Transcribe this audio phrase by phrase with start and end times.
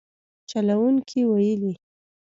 [0.49, 1.73] چلوونکو ویلي